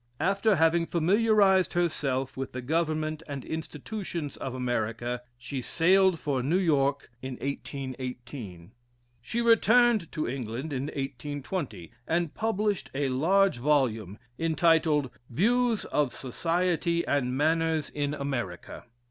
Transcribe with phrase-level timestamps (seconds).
[0.19, 6.57] After having familiarised herself with the government and institutions of America, she sailed for New
[6.57, 8.71] York 1818.
[9.21, 17.05] She returned to England in 1820, and published a large volume, entitled "Views of Society
[17.05, 18.85] and Manners in America."